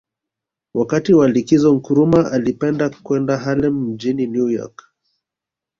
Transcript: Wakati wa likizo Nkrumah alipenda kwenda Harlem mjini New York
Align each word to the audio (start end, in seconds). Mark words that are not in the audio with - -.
Wakati 0.73 1.13
wa 1.13 1.27
likizo 1.27 1.75
Nkrumah 1.75 2.31
alipenda 2.33 2.89
kwenda 2.89 3.37
Harlem 3.37 3.73
mjini 3.73 4.27
New 4.27 4.49
York 4.49 4.89